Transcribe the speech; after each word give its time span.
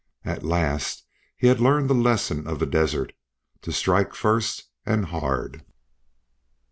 At 0.25 0.41
last 0.41 1.03
he 1.37 1.45
had 1.45 1.59
learned 1.59 1.87
the 1.87 1.93
lesson 1.93 2.47
of 2.47 2.57
the 2.57 2.65
desert 2.65 3.13
to 3.61 3.71
strike 3.71 4.15
first 4.15 4.63
and 4.83 5.05
hard. 5.05 5.63